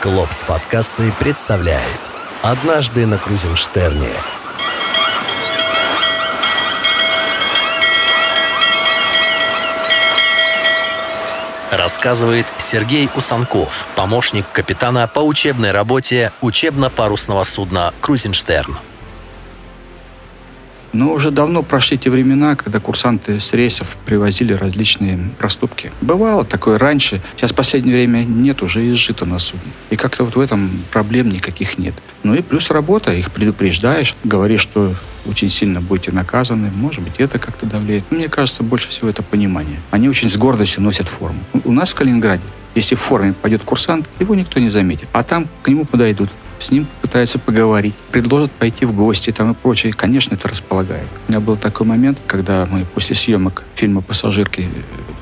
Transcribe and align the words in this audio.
Клопс 0.00 0.44
подкасты 0.44 1.12
представляет 1.18 1.82
«Однажды 2.42 3.04
на 3.04 3.18
Крузенштерне». 3.18 4.12
Рассказывает 11.72 12.46
Сергей 12.58 13.10
Усанков, 13.16 13.88
помощник 13.96 14.46
капитана 14.52 15.08
по 15.08 15.18
учебной 15.18 15.72
работе 15.72 16.30
учебно-парусного 16.42 17.42
судна 17.42 17.92
«Крузенштерн». 18.00 18.78
Но 20.92 21.12
уже 21.12 21.30
давно 21.30 21.62
прошли 21.62 21.98
те 21.98 22.10
времена, 22.10 22.56
когда 22.56 22.80
курсанты 22.80 23.40
с 23.40 23.52
рейсов 23.52 23.96
привозили 24.06 24.52
различные 24.52 25.18
проступки. 25.38 25.92
Бывало 26.00 26.44
такое 26.44 26.78
раньше, 26.78 27.20
сейчас 27.36 27.52
в 27.52 27.54
последнее 27.54 27.94
время 27.94 28.24
нет, 28.24 28.62
уже 28.62 28.88
изжито 28.90 29.26
на 29.26 29.38
судне. 29.38 29.72
И 29.90 29.96
как-то 29.96 30.24
вот 30.24 30.36
в 30.36 30.40
этом 30.40 30.70
проблем 30.90 31.28
никаких 31.28 31.78
нет. 31.78 31.94
Ну 32.22 32.34
и 32.34 32.42
плюс 32.42 32.70
работа, 32.70 33.12
их 33.12 33.30
предупреждаешь, 33.30 34.14
говоришь, 34.24 34.60
что 34.60 34.94
очень 35.26 35.50
сильно 35.50 35.80
будете 35.80 36.10
наказаны, 36.10 36.70
может 36.74 37.02
быть, 37.02 37.14
это 37.18 37.38
как-то 37.38 37.66
давлеет. 37.66 38.04
Но 38.10 38.18
мне 38.18 38.28
кажется, 38.28 38.62
больше 38.62 38.88
всего 38.88 39.08
это 39.08 39.22
понимание. 39.22 39.80
Они 39.90 40.08
очень 40.08 40.28
с 40.28 40.36
гордостью 40.36 40.82
носят 40.82 41.08
форму. 41.08 41.40
У 41.64 41.72
нас 41.72 41.90
в 41.90 41.94
Калининграде, 41.94 42.42
если 42.78 42.94
в 42.94 43.00
форме 43.00 43.34
пойдет 43.34 43.62
курсант, 43.62 44.08
его 44.18 44.34
никто 44.34 44.60
не 44.60 44.70
заметит. 44.70 45.08
А 45.12 45.22
там 45.22 45.46
к 45.62 45.68
нему 45.68 45.84
подойдут 45.84 46.30
с 46.58 46.70
ним 46.70 46.86
пытаются 47.02 47.38
поговорить, 47.38 47.94
предложат 48.10 48.50
пойти 48.50 48.84
в 48.84 48.92
гости 48.92 49.30
там 49.30 49.52
и 49.52 49.54
прочее. 49.54 49.92
Конечно, 49.92 50.34
это 50.34 50.48
располагает. 50.48 51.06
У 51.28 51.32
меня 51.32 51.40
был 51.40 51.56
такой 51.56 51.86
момент, 51.86 52.18
когда 52.26 52.66
мы 52.66 52.84
после 52.84 53.14
съемок 53.14 53.62
фильма 53.74 54.00
«Пассажирки» 54.00 54.68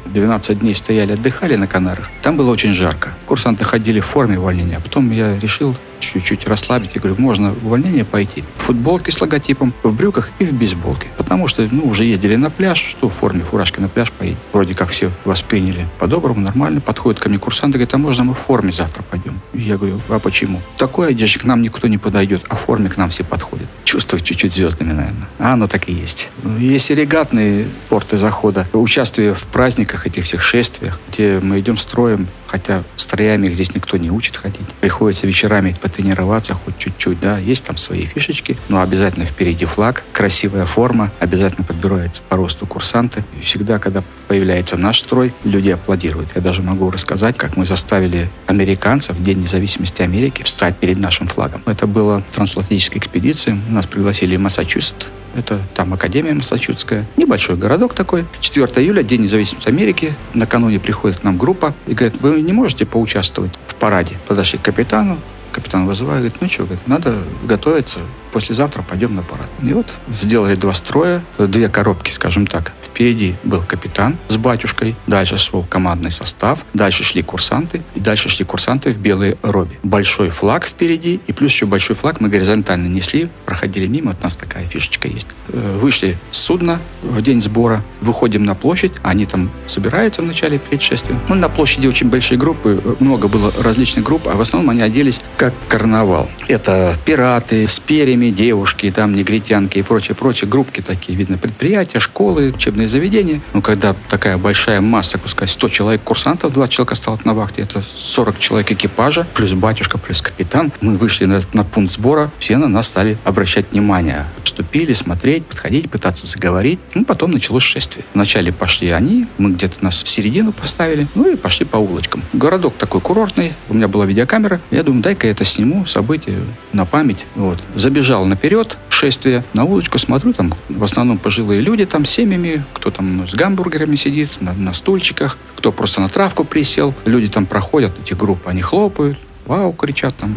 12 0.06 0.60
дней 0.60 0.74
стояли, 0.74 1.12
отдыхали 1.12 1.56
на 1.56 1.66
Канарах. 1.66 2.08
Там 2.22 2.36
было 2.36 2.50
очень 2.50 2.72
жарко. 2.72 3.10
Курсанты 3.26 3.64
ходили 3.64 4.00
в 4.00 4.06
форме 4.06 4.38
увольнения. 4.38 4.78
А 4.78 4.80
потом 4.80 5.10
я 5.10 5.38
решил 5.38 5.76
чуть-чуть 6.06 6.46
расслабить. 6.46 6.90
Я 6.94 7.00
говорю, 7.00 7.20
можно 7.20 7.52
в 7.52 7.66
увольнение 7.66 8.04
пойти. 8.04 8.44
В 8.58 8.62
футболке 8.62 9.12
с 9.12 9.20
логотипом, 9.20 9.74
в 9.82 9.92
брюках 9.92 10.30
и 10.38 10.44
в 10.44 10.54
бейсболке. 10.54 11.08
Потому 11.16 11.48
что, 11.48 11.66
ну, 11.70 11.86
уже 11.86 12.04
ездили 12.04 12.36
на 12.36 12.50
пляж, 12.50 12.78
что 12.80 13.08
в 13.08 13.14
форме 13.14 13.42
фуражки 13.42 13.80
на 13.80 13.88
пляж 13.88 14.10
поедем. 14.12 14.38
Вроде 14.52 14.74
как 14.74 14.90
все 14.90 15.10
восприняли 15.24 15.88
по-доброму, 15.98 16.40
нормально. 16.40 16.80
Подходят 16.80 17.20
ко 17.20 17.28
мне 17.28 17.38
курсанты, 17.38 17.78
говорят, 17.78 17.94
а 17.94 17.98
можно 17.98 18.24
мы 18.24 18.34
в 18.34 18.38
форме 18.38 18.72
завтра 18.72 19.02
пойдем? 19.02 19.40
Я 19.54 19.76
говорю, 19.76 20.00
а 20.08 20.18
почему? 20.18 20.60
Такой 20.76 21.08
одежде 21.08 21.38
к 21.38 21.44
нам 21.44 21.62
никто 21.62 21.88
не 21.88 21.98
подойдет, 21.98 22.44
а 22.48 22.56
в 22.56 22.60
форме 22.60 22.88
к 22.88 22.96
нам 22.96 23.10
все 23.10 23.24
подходят. 23.24 23.68
Чувствую 23.84 24.20
чуть-чуть 24.20 24.52
звездами, 24.52 24.92
наверное. 24.92 25.28
А 25.38 25.52
оно 25.52 25.66
так 25.66 25.88
и 25.88 25.92
есть. 25.92 26.30
Есть 26.58 26.90
и 26.90 26.94
регатные 26.94 27.66
порты 27.88 28.18
захода. 28.18 28.66
Участвие 28.72 29.34
в 29.34 29.46
праздниках, 29.46 30.06
этих 30.06 30.24
всех 30.24 30.42
шествиях, 30.42 31.00
где 31.10 31.40
мы 31.42 31.60
идем 31.60 31.76
строем, 31.76 32.28
хотя 32.46 32.84
строями 32.96 33.46
их 33.48 33.54
здесь 33.54 33.74
никто 33.74 33.96
не 33.96 34.10
учит 34.10 34.36
ходить. 34.36 34.66
Приходится 34.80 35.26
вечерами 35.26 35.76
потренироваться 35.80 36.54
хоть 36.54 36.78
чуть-чуть, 36.78 37.20
да, 37.20 37.38
есть 37.38 37.64
там 37.64 37.76
свои 37.76 38.06
фишечки, 38.06 38.56
но 38.68 38.80
обязательно 38.80 39.26
впереди 39.26 39.64
флаг, 39.64 40.04
красивая 40.12 40.66
форма, 40.66 41.12
обязательно 41.20 41.64
подбираются 41.64 42.22
по 42.28 42.36
росту 42.36 42.66
курсанты. 42.66 43.24
И 43.38 43.42
всегда, 43.42 43.78
когда 43.78 44.02
появляется 44.28 44.76
наш 44.76 45.00
строй, 45.00 45.32
люди 45.44 45.70
аплодируют. 45.70 46.28
Я 46.34 46.40
даже 46.40 46.62
могу 46.62 46.90
рассказать, 46.90 47.36
как 47.36 47.56
мы 47.56 47.64
заставили 47.64 48.28
американцев 48.46 49.16
в 49.16 49.22
День 49.22 49.40
независимости 49.40 50.02
Америки 50.02 50.42
встать 50.42 50.76
перед 50.76 50.98
нашим 50.98 51.26
флагом. 51.26 51.62
Это 51.66 51.86
была 51.86 52.22
трансатлантическая 52.32 52.98
экспедиция. 52.98 53.58
Нас 53.68 53.86
пригласили 53.86 54.36
в 54.36 54.40
Массачусетс, 54.40 55.06
это 55.36 55.60
там 55.74 55.92
Академия 55.92 56.34
Массачусетская. 56.34 57.06
Небольшой 57.16 57.56
городок 57.56 57.94
такой. 57.94 58.26
4 58.40 58.66
июля, 58.84 59.02
День 59.02 59.22
независимости 59.22 59.68
Америки. 59.68 60.14
Накануне 60.34 60.80
приходит 60.80 61.20
к 61.20 61.22
нам 61.22 61.36
группа 61.36 61.74
и 61.86 61.94
говорит, 61.94 62.20
вы 62.20 62.40
не 62.40 62.52
можете 62.52 62.86
поучаствовать 62.86 63.52
в 63.66 63.74
параде. 63.74 64.16
Подошли 64.26 64.58
к 64.58 64.62
капитану. 64.62 65.18
Капитан 65.52 65.86
вызывает, 65.86 66.22
говорит, 66.22 66.40
ну 66.40 66.48
что, 66.48 66.66
надо 66.86 67.14
готовиться. 67.44 68.00
Послезавтра 68.36 68.82
пойдем 68.82 69.16
на 69.16 69.22
парад. 69.22 69.48
И 69.62 69.72
вот 69.72 69.94
сделали 70.10 70.56
два 70.56 70.74
строя, 70.74 71.24
две 71.38 71.70
коробки, 71.70 72.10
скажем 72.10 72.46
так. 72.46 72.74
Впереди 72.82 73.34
был 73.44 73.62
капитан 73.62 74.18
с 74.28 74.36
батюшкой, 74.36 74.94
дальше 75.06 75.38
шел 75.38 75.62
командный 75.62 76.10
состав, 76.10 76.60
дальше 76.74 77.02
шли 77.02 77.22
курсанты, 77.22 77.82
и 77.94 78.00
дальше 78.00 78.28
шли 78.28 78.44
курсанты 78.44 78.90
в 78.90 78.98
белой 78.98 79.38
робе. 79.42 79.78
Большой 79.82 80.28
флаг 80.28 80.66
впереди, 80.66 81.20
и 81.26 81.32
плюс 81.32 81.52
еще 81.52 81.64
большой 81.64 81.96
флаг 81.96 82.20
мы 82.20 82.28
горизонтально 82.28 82.88
несли, 82.88 83.30
проходили 83.46 83.86
мимо, 83.86 84.10
от 84.10 84.22
нас 84.22 84.36
такая 84.36 84.66
фишечка 84.66 85.08
есть. 85.08 85.28
Э, 85.48 85.78
вышли 85.80 86.18
с 86.30 86.38
судна 86.38 86.78
в 87.02 87.22
день 87.22 87.40
сбора, 87.40 87.82
выходим 88.02 88.42
на 88.42 88.54
площадь, 88.54 88.92
они 89.02 89.24
там 89.24 89.50
собираются 89.66 90.20
в 90.20 90.26
начале 90.26 90.58
предшествия. 90.58 91.18
Ну, 91.28 91.36
на 91.36 91.48
площади 91.48 91.86
очень 91.86 92.10
большие 92.10 92.36
группы, 92.36 92.96
много 93.00 93.28
было 93.28 93.52
различных 93.60 94.04
групп, 94.04 94.28
а 94.28 94.36
в 94.36 94.40
основном 94.42 94.70
они 94.70 94.82
оделись 94.82 95.20
как 95.36 95.54
карнавал. 95.68 96.28
Это 96.48 96.96
пираты 97.04 97.68
с 97.68 97.78
перьями, 97.78 98.25
девушки, 98.30 98.90
там 98.90 99.14
негритянки 99.14 99.78
и 99.78 99.82
прочее, 99.82 100.14
прочее, 100.14 100.48
группки 100.48 100.80
такие, 100.80 101.16
видно, 101.16 101.38
предприятия, 101.38 102.00
школы, 102.00 102.52
учебные 102.54 102.88
заведения. 102.88 103.40
Ну, 103.52 103.62
когда 103.62 103.94
такая 104.08 104.36
большая 104.38 104.80
масса, 104.80 105.18
пускай 105.18 105.48
100 105.48 105.68
человек 105.68 106.02
курсантов, 106.02 106.52
20 106.52 106.72
человек 106.72 106.92
осталось 106.92 107.24
на 107.24 107.34
вахте, 107.34 107.62
это 107.62 107.82
40 107.94 108.38
человек 108.38 108.72
экипажа, 108.72 109.26
плюс 109.34 109.52
батюшка, 109.52 109.98
плюс 109.98 110.22
капитан. 110.22 110.72
Мы 110.80 110.96
вышли 110.96 111.24
на, 111.24 111.42
на 111.52 111.64
пункт 111.64 111.92
сбора, 111.92 112.30
все 112.38 112.56
на 112.56 112.68
нас 112.68 112.88
стали 112.88 113.18
обращать 113.24 113.72
внимание. 113.72 114.26
Обступили, 114.56 114.94
смотреть, 114.94 115.44
подходить, 115.44 115.90
пытаться 115.90 116.26
заговорить. 116.26 116.78
Ну, 116.94 117.04
потом 117.04 117.30
началось 117.30 117.62
шествие. 117.62 118.06
Вначале 118.14 118.52
пошли 118.52 118.88
они, 118.88 119.26
мы 119.36 119.50
где-то 119.50 119.84
нас 119.84 120.02
в 120.02 120.08
середину 120.08 120.52
поставили, 120.52 121.06
ну 121.14 121.30
и 121.30 121.36
пошли 121.36 121.66
по 121.66 121.76
улочкам. 121.76 122.22
Городок 122.32 122.72
такой 122.78 123.02
курортный, 123.02 123.52
у 123.68 123.74
меня 123.74 123.86
была 123.86 124.06
видеокамера. 124.06 124.62
Я 124.70 124.82
думаю, 124.82 125.02
дай-ка 125.02 125.26
я 125.26 125.34
это 125.34 125.44
сниму, 125.44 125.84
событие 125.84 126.38
на 126.72 126.86
память. 126.86 127.26
Вот. 127.34 127.58
Забежал 127.74 128.24
наперед, 128.24 128.78
шествие, 128.88 129.44
на 129.52 129.64
улочку 129.64 129.98
смотрю, 129.98 130.32
там 130.32 130.54
в 130.70 130.84
основном 130.84 131.18
пожилые 131.18 131.60
люди 131.60 131.84
там 131.84 132.06
с 132.06 132.10
семьями, 132.10 132.64
кто 132.72 132.90
там 132.90 133.28
с 133.28 133.34
гамбургерами 133.34 133.96
сидит, 133.96 134.40
на, 134.40 134.54
на 134.54 134.72
стульчиках, 134.72 135.36
кто 135.54 135.70
просто 135.70 136.00
на 136.00 136.08
травку 136.08 136.44
присел. 136.44 136.94
Люди 137.04 137.28
там 137.28 137.44
проходят, 137.44 137.92
эти 138.02 138.14
группы, 138.14 138.48
они 138.48 138.62
хлопают, 138.62 139.18
вау, 139.44 139.74
кричат 139.74 140.16
там, 140.16 140.34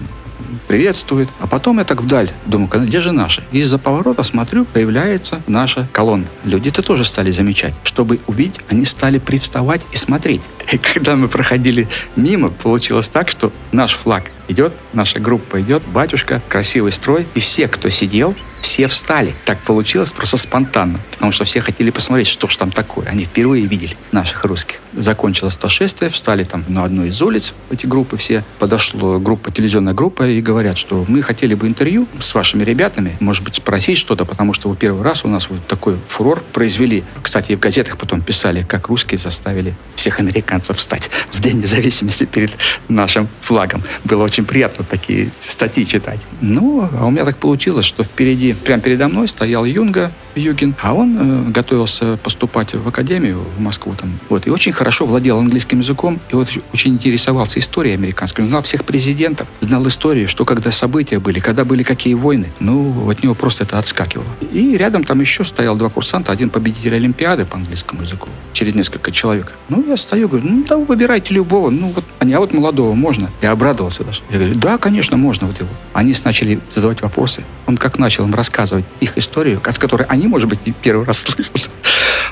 приветствует. 0.68 1.30
А 1.40 1.48
потом 1.48 1.80
я 1.80 1.86
так 1.86 2.02
вдаль 2.02 2.32
думаю, 2.46 2.70
где 2.74 3.02
же 3.02 3.12
наши? 3.12 3.44
И 3.52 3.60
из-за 3.60 3.78
поворота 3.78 4.24
смотрю, 4.24 4.66
появляется 4.66 5.42
наша 5.48 5.88
колонна. 5.92 6.28
Люди-то 6.44 6.82
тоже 6.82 7.06
стали 7.06 7.32
замечать. 7.32 7.74
Чтобы 7.84 8.20
увидеть, 8.28 8.62
они 8.70 8.86
стали 8.86 9.20
привставать 9.20 9.82
и 9.92 9.96
смотреть. 9.96 10.42
И 10.72 10.78
когда 10.78 11.16
мы 11.16 11.28
проходили 11.28 11.88
мимо, 12.16 12.50
получилось 12.50 13.10
так, 13.10 13.30
что 13.30 13.52
наш 13.72 13.94
флаг 13.94 14.32
идет, 14.48 14.74
наша 14.94 15.20
группа 15.20 15.62
идет, 15.62 15.84
батюшка, 15.84 16.42
красивый 16.50 16.92
строй, 16.92 17.26
и 17.36 17.40
все, 17.40 17.68
кто 17.68 17.90
сидел, 17.90 18.36
все 18.62 18.88
встали. 18.88 19.34
Так 19.46 19.62
получилось 19.62 20.12
просто 20.12 20.38
спонтанно, 20.38 21.00
потому 21.12 21.32
что 21.32 21.46
все 21.46 21.62
хотели 21.62 21.92
посмотреть, 21.92 22.28
что 22.28 22.48
ж 22.48 22.56
там 22.58 22.72
такое. 22.72 23.08
Они 23.08 23.26
впервые 23.26 23.66
видели 23.66 23.96
наших 24.12 24.44
русских. 24.46 24.80
Закончилось 24.94 25.58
то 25.58 25.70
шествие, 25.70 26.10
встали 26.10 26.44
там 26.44 26.64
на 26.68 26.84
одной 26.84 27.10
из 27.10 27.22
улиц, 27.22 27.54
эти 27.70 27.86
группы 27.86 28.18
все. 28.18 28.44
Подошла 28.58 29.20
группа, 29.20 29.52
телевизионная 29.52 29.94
группа, 29.94 30.28
и 30.28 30.42
говорят, 30.42 30.78
что 30.78 31.06
мы 31.08 31.22
хотели 31.22 31.54
бы 31.54 31.68
интервью 31.68 32.08
с 32.20 32.34
вашими 32.34 32.64
ребятами, 32.64 33.16
может 33.20 33.44
быть, 33.44 33.56
спросить 33.56 33.98
что-то, 33.98 34.26
потому 34.26 34.54
что 34.54 34.70
вы 34.70 34.76
первый 34.76 35.04
раз 35.04 35.26
у 35.26 35.28
нас 35.28 35.50
вот 35.50 35.66
такой 35.68 35.98
фурор 36.08 36.44
произвели. 36.54 37.04
Кстати, 37.22 37.52
и 37.52 37.56
в 37.56 37.60
газетах 37.60 37.98
потом 37.98 38.22
писали, 38.22 38.64
как 38.64 38.88
русские 38.88 39.20
заставили 39.20 39.76
всех 39.96 40.20
американцев 40.20 40.78
встать 40.78 41.10
в 41.32 41.40
День 41.40 41.60
независимости 41.62 42.26
перед 42.26 42.52
нашим 42.88 43.28
флагом. 43.42 43.84
Было 44.04 44.24
очень 44.24 44.46
приятно 44.46 44.84
такие 44.84 45.32
статьи 45.40 45.86
читать. 45.86 46.20
Ну, 46.42 46.88
а 46.98 47.06
у 47.06 47.12
меня 47.12 47.26
так 47.26 47.38
получилось, 47.38 47.86
что 47.86 48.04
впереди 48.04 48.54
прямо 48.54 48.82
передо 48.82 49.08
мной 49.08 49.28
стоял 49.28 49.66
Юнга, 49.66 50.12
Югин, 50.36 50.76
а 50.82 50.94
он 50.94 51.18
э, 51.48 51.52
готовился 51.52 52.18
поступать 52.18 52.74
в 52.74 52.88
академию 52.88 53.44
в 53.58 53.60
Москву 53.60 53.96
там. 53.96 54.20
Вот, 54.30 54.48
и 54.48 54.50
очень 54.50 54.72
хорошо 54.80 55.06
владел 55.06 55.40
английским 55.40 55.80
языком, 55.80 56.22
и 56.32 56.36
вот 56.36 56.48
очень 56.74 56.94
интересовался 56.94 57.60
историей 57.60 57.96
американской. 57.96 58.46
Он 58.46 58.50
знал 58.50 58.62
всех 58.62 58.86
президентов, 58.86 59.46
знал 59.60 59.86
историю, 59.90 60.30
что 60.30 60.46
когда 60.46 60.72
события 60.72 61.20
были, 61.20 61.42
когда 61.42 61.66
были 61.66 61.84
какие 61.84 62.14
войны. 62.14 62.48
Ну, 62.62 63.10
от 63.10 63.22
него 63.22 63.36
просто 63.36 63.66
это 63.66 63.78
отскакивало. 63.78 64.30
И 64.54 64.78
рядом 64.78 65.04
там 65.04 65.20
еще 65.20 65.44
стоял 65.44 65.76
два 65.76 65.90
курсанта, 65.90 66.32
один 66.32 66.50
победитель 66.50 66.96
Олимпиады 66.96 67.46
по 67.46 67.58
английскому 67.58 68.04
языку, 68.04 68.30
через 68.54 68.74
несколько 68.74 69.12
человек. 69.12 69.52
Ну, 69.68 69.84
я 69.86 69.98
стою, 69.98 70.30
говорю, 70.30 70.48
ну, 70.48 70.64
да, 70.64 70.78
выбирайте 70.78 71.34
любого, 71.34 71.70
ну, 71.70 71.92
вот, 71.94 72.06
а 72.22 72.40
вот 72.40 72.54
молодого 72.54 72.94
можно. 72.94 73.30
Я 73.42 73.52
обрадовался 73.52 74.06
даже. 74.06 74.22
Я 74.30 74.38
говорю, 74.38 74.56
да, 74.56 74.78
конечно, 74.78 75.18
можно 75.18 75.48
вот 75.48 75.60
его. 75.60 75.70
Они 75.92 76.16
начали 76.24 76.62
задавать 76.70 77.02
вопросы. 77.02 77.44
Он 77.68 77.76
как 77.76 78.00
начал 78.00 78.24
им 78.24 78.34
рассказывать 78.34 78.86
их 79.02 79.18
историю, 79.18 79.60
от 79.62 79.78
которой 79.78 80.04
они, 80.08 80.28
может 80.28 80.48
быть, 80.48 80.60
первый 80.82 81.06
раз 81.06 81.18
слышат. 81.28 81.70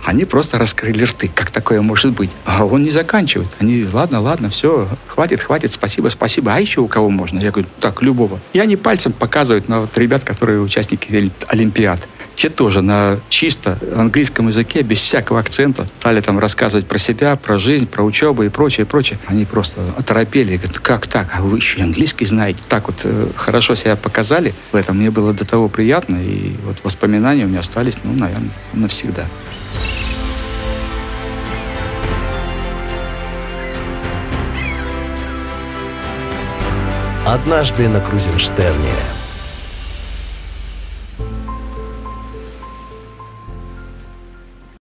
Они 0.06 0.26
просто 0.26 0.58
раскрыли 0.58 1.04
рты. 1.04 1.30
Как 1.34 1.52
такое 1.52 1.82
может 1.82 2.14
быть? 2.14 2.30
А 2.46 2.66
он 2.66 2.84
не 2.84 2.92
заканчивает. 2.92 3.50
Они, 3.60 3.86
ладно, 3.92 4.22
ладно, 4.22 4.50
все, 4.50 4.88
хватит, 5.08 5.42
хватит, 5.42 5.74
спасибо, 5.74 6.10
спасибо. 6.10 6.54
А 6.54 6.60
еще 6.60 6.82
у 6.82 6.88
кого 6.88 7.10
можно? 7.10 7.40
Я 7.40 7.52
говорю, 7.52 7.68
так, 7.80 8.02
любого. 8.02 8.40
И 8.54 8.60
они 8.60 8.76
пальцем 8.76 9.14
показывают 9.14 9.68
на 9.68 9.82
вот 9.82 9.98
ребят, 9.98 10.24
которые 10.24 10.62
участники 10.62 11.32
Олимпиад. 11.48 12.08
те 12.36 12.50
тоже 12.50 12.82
на 12.82 13.20
чисто 13.30 13.80
английском 13.96 14.48
языке, 14.48 14.84
без 14.84 15.00
всякого 15.00 15.40
акцента, 15.40 15.88
стали 16.00 16.22
там 16.22 16.38
рассказывать 16.38 16.88
про 16.88 17.00
себя, 17.00 17.36
про 17.36 17.58
жизнь, 17.58 17.88
про 17.88 18.04
учебу 18.04 18.44
и 18.44 18.50
прочее, 18.50 18.86
прочее. 18.86 19.18
Они 19.26 19.46
просто 19.46 19.82
оторопели 19.98 20.56
говорят, 20.56 20.78
как 20.80 21.08
так? 21.08 21.30
А 21.34 21.42
вы 21.42 21.58
еще 21.58 21.80
и 21.80 21.82
английский 21.82 22.28
знаете? 22.28 22.60
Так 22.70 22.88
вот 22.88 23.02
э, 23.04 23.30
хорошо 23.36 23.74
себя 23.74 23.96
показали 23.96 24.54
в 24.72 24.76
этом. 24.76 24.98
Мне 24.98 25.10
было 25.10 25.34
до 25.34 25.46
того 25.46 25.68
приятно, 25.68 26.18
и 26.18 26.56
вот 26.64 26.78
воспоминания 26.84 27.46
у 27.46 27.48
меня 27.48 27.60
остались, 27.60 27.98
ну, 28.04 28.14
наверное, 28.14 28.52
навсегда. 28.74 29.26
Однажды 37.28 37.90
на 37.90 38.00
Крузенштерне. 38.00 39.17